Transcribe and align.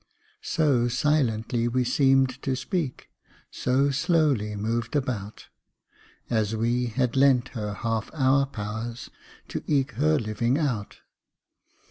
So 0.41 0.87
silently 0.87 1.67
we 1.67 1.83
seem'd 1.83 2.41
to 2.41 2.55
speak, 2.55 3.09
So 3.51 3.91
slowly 3.91 4.55
moved 4.55 4.95
about, 4.95 5.49
As 6.27 6.55
we 6.55 6.87
had 6.87 7.15
lent 7.15 7.49
her 7.49 7.75
half 7.75 8.09
our 8.11 8.47
powers 8.47 9.11
To 9.49 9.63
eke 9.67 9.91
her 9.91 10.17
living 10.17 10.57
out. 10.57 11.01